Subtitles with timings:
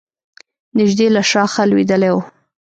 [0.77, 2.17] نژدې له شاخه لوېدلی و.